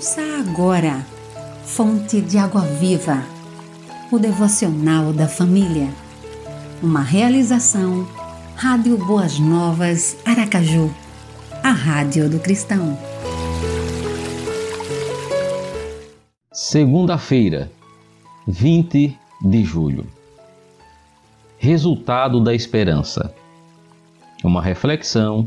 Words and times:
Ouça 0.00 0.22
agora, 0.40 1.04
Fonte 1.62 2.22
de 2.22 2.38
Água 2.38 2.62
Viva, 2.62 3.22
o 4.10 4.18
devocional 4.18 5.12
da 5.12 5.28
família. 5.28 5.90
Uma 6.82 7.02
realização, 7.02 8.08
Rádio 8.56 8.96
Boas 8.96 9.38
Novas, 9.38 10.16
Aracaju, 10.24 10.90
a 11.62 11.70
Rádio 11.70 12.30
do 12.30 12.40
Cristão. 12.40 12.98
Segunda-feira, 16.50 17.70
20 18.48 19.18
de 19.42 19.64
julho. 19.64 20.06
Resultado 21.58 22.42
da 22.42 22.54
esperança. 22.54 23.34
Uma 24.42 24.62
reflexão 24.62 25.46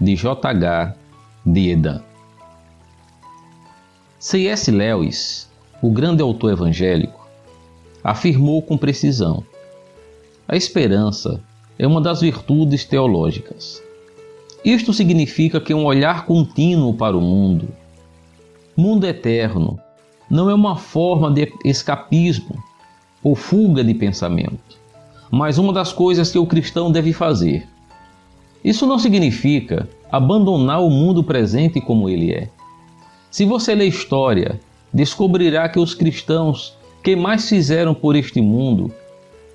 de 0.00 0.14
J.H. 0.14 0.94
Diedan. 1.44 2.09
C.S. 4.22 4.70
Lewis, 4.70 5.48
o 5.80 5.90
grande 5.90 6.20
autor 6.20 6.52
evangélico, 6.52 7.26
afirmou 8.04 8.60
com 8.60 8.76
precisão: 8.76 9.42
a 10.46 10.54
esperança 10.54 11.42
é 11.78 11.86
uma 11.86 12.02
das 12.02 12.20
virtudes 12.20 12.84
teológicas. 12.84 13.82
Isto 14.62 14.92
significa 14.92 15.58
que 15.58 15.72
um 15.72 15.86
olhar 15.86 16.26
contínuo 16.26 16.92
para 16.92 17.16
o 17.16 17.20
mundo, 17.22 17.70
mundo 18.76 19.06
eterno, 19.06 19.80
não 20.28 20.50
é 20.50 20.54
uma 20.54 20.76
forma 20.76 21.30
de 21.30 21.50
escapismo 21.64 22.62
ou 23.22 23.34
fuga 23.34 23.82
de 23.82 23.94
pensamento, 23.94 24.78
mas 25.30 25.56
uma 25.56 25.72
das 25.72 25.94
coisas 25.94 26.30
que 26.30 26.38
o 26.38 26.44
cristão 26.44 26.92
deve 26.92 27.14
fazer. 27.14 27.66
Isso 28.62 28.86
não 28.86 28.98
significa 28.98 29.88
abandonar 30.12 30.82
o 30.82 30.90
mundo 30.90 31.24
presente 31.24 31.80
como 31.80 32.06
ele 32.06 32.34
é 32.34 32.50
se 33.30 33.44
você 33.44 33.76
ler 33.76 33.86
história, 33.86 34.60
descobrirá 34.92 35.68
que 35.68 35.78
os 35.78 35.94
cristãos 35.94 36.76
que 37.02 37.14
mais 37.14 37.48
fizeram 37.48 37.94
por 37.94 38.16
este 38.16 38.40
mundo 38.40 38.92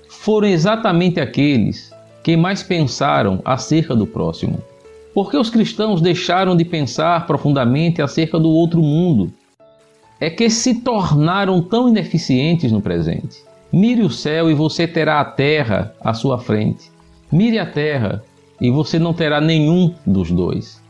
foram 0.08 0.48
exatamente 0.48 1.20
aqueles 1.20 1.92
que 2.22 2.36
mais 2.36 2.62
pensaram 2.62 3.40
acerca 3.44 3.94
do 3.94 4.06
próximo. 4.06 4.58
Porque 5.14 5.36
os 5.36 5.50
cristãos 5.50 6.00
deixaram 6.00 6.56
de 6.56 6.64
pensar 6.64 7.26
profundamente 7.26 8.00
acerca 8.00 8.38
do 8.38 8.48
outro 8.48 8.80
mundo. 8.80 9.30
É 10.18 10.30
que 10.30 10.48
se 10.48 10.80
tornaram 10.80 11.60
tão 11.60 11.88
ineficientes 11.88 12.72
no 12.72 12.80
presente. 12.80 13.44
Mire 13.70 14.02
o 14.02 14.10
céu 14.10 14.50
e 14.50 14.54
você 14.54 14.86
terá 14.86 15.20
a 15.20 15.24
terra 15.24 15.94
à 16.00 16.14
sua 16.14 16.38
frente. 16.38 16.90
Mire 17.30 17.58
a 17.58 17.66
terra 17.66 18.22
e 18.58 18.70
você 18.70 18.98
não 18.98 19.12
terá 19.12 19.40
nenhum 19.40 19.94
dos 20.06 20.30
dois. 20.30 20.82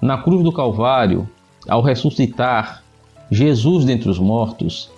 Na 0.00 0.16
cruz 0.16 0.42
do 0.42 0.52
Calvário, 0.52 1.28
ao 1.68 1.82
ressuscitar 1.82 2.82
Jesus 3.30 3.84
dentre 3.84 4.08
os 4.08 4.18
mortos, 4.18 4.90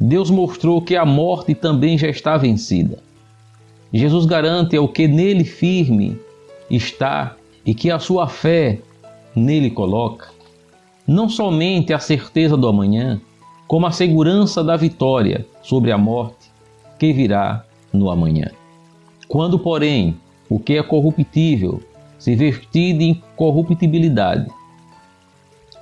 Deus 0.00 0.30
mostrou 0.30 0.80
que 0.80 0.96
a 0.96 1.04
morte 1.04 1.54
também 1.54 1.98
já 1.98 2.08
está 2.08 2.36
vencida. 2.36 2.98
Jesus 3.92 4.26
garante 4.26 4.76
ao 4.76 4.88
que 4.88 5.08
nele 5.08 5.44
firme 5.44 6.18
está 6.70 7.36
e 7.64 7.74
que 7.74 7.90
a 7.90 7.98
sua 7.98 8.26
fé 8.26 8.78
nele 9.34 9.70
coloca, 9.70 10.28
não 11.06 11.28
somente 11.28 11.92
a 11.92 11.98
certeza 11.98 12.56
do 12.56 12.68
amanhã, 12.68 13.20
como 13.66 13.86
a 13.86 13.90
segurança 13.90 14.62
da 14.64 14.76
vitória 14.76 15.46
sobre 15.62 15.92
a 15.92 15.98
morte 15.98 16.50
que 16.98 17.12
virá 17.12 17.64
no 17.92 18.10
amanhã. 18.10 18.50
Quando, 19.28 19.58
porém, 19.58 20.16
o 20.48 20.58
que 20.58 20.74
é 20.74 20.82
corruptível 20.82 21.82
se 22.18 22.34
vestir 22.34 22.96
de 22.96 23.04
incorruptibilidade 23.04 24.48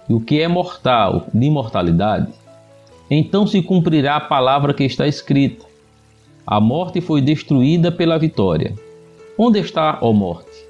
e 0.08 0.14
o 0.14 0.20
que 0.20 0.40
é 0.40 0.48
mortal 0.48 1.26
de 1.32 1.46
imortalidade, 1.46 2.32
então 3.10 3.46
se 3.46 3.62
cumprirá 3.62 4.16
a 4.16 4.20
palavra 4.20 4.74
que 4.74 4.84
está 4.84 5.06
escrita: 5.06 5.64
A 6.46 6.60
morte 6.60 7.00
foi 7.00 7.20
destruída 7.20 7.90
pela 7.90 8.18
vitória. 8.18 8.74
Onde 9.38 9.58
está, 9.60 9.98
ó 10.00 10.12
morte, 10.12 10.66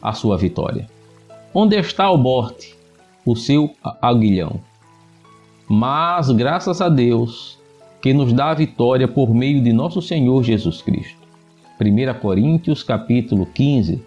a 0.00 0.12
sua 0.12 0.36
vitória? 0.36 0.88
Onde 1.52 1.76
está, 1.76 2.10
ó 2.10 2.16
morte, 2.16 2.74
o 3.24 3.36
seu 3.36 3.70
aguilhão? 4.00 4.60
Mas 5.68 6.30
graças 6.30 6.80
a 6.80 6.88
Deus 6.88 7.58
que 8.00 8.14
nos 8.14 8.32
dá 8.32 8.50
a 8.50 8.54
vitória 8.54 9.06
por 9.06 9.34
meio 9.34 9.62
de 9.62 9.72
nosso 9.72 10.00
Senhor 10.00 10.42
Jesus 10.42 10.80
Cristo. 10.80 11.18
1 11.80 12.20
Coríntios 12.20 12.82
capítulo 12.82 13.44
15, 13.46 14.02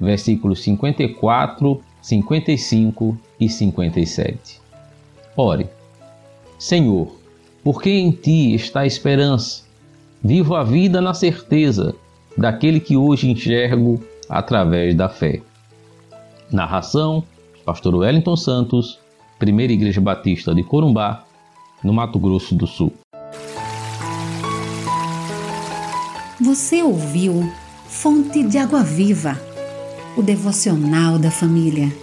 versículos 0.00 0.62
54 0.62 1.80
55 2.04 3.16
e 3.40 3.48
57. 3.48 4.60
Ore, 5.34 5.66
Senhor, 6.58 7.16
porque 7.62 7.88
em 7.88 8.10
ti 8.10 8.54
está 8.54 8.80
a 8.80 8.86
esperança. 8.86 9.62
Vivo 10.22 10.54
a 10.54 10.62
vida 10.62 11.00
na 11.00 11.14
certeza 11.14 11.94
daquele 12.36 12.78
que 12.78 12.94
hoje 12.94 13.30
enxergo 13.30 14.04
através 14.28 14.94
da 14.94 15.08
fé. 15.08 15.40
Narração: 16.52 17.24
Pastor 17.64 17.94
Wellington 17.94 18.36
Santos, 18.36 18.98
Primeira 19.38 19.72
Igreja 19.72 20.02
Batista 20.02 20.54
de 20.54 20.62
Corumbá, 20.62 21.24
no 21.82 21.94
Mato 21.94 22.18
Grosso 22.18 22.54
do 22.54 22.66
Sul. 22.66 22.92
Você 26.38 26.82
ouviu 26.82 27.50
Fonte 27.86 28.42
de 28.42 28.58
Água 28.58 28.82
Viva 28.82 29.40
o 30.16 30.22
devocional 30.22 31.18
da 31.18 31.30
família. 31.30 31.94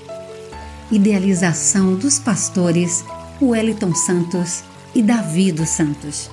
Idealização 0.91 1.95
dos 1.95 2.19
pastores 2.19 3.03
Wellington 3.41 3.95
Santos 3.95 4.63
e 4.93 5.01
Davi 5.01 5.51
dos 5.51 5.69
Santos. 5.69 6.29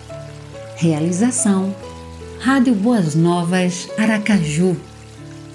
Realização 0.77 1.75
Rádio 2.41 2.75
Boas 2.75 3.15
Novas 3.15 3.89
Aracaju, 3.99 4.77